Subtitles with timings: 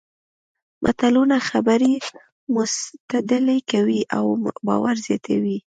[0.83, 1.93] متلونه خبرې
[2.55, 4.25] مستدللې کوي او
[4.67, 5.57] باور زیاتوي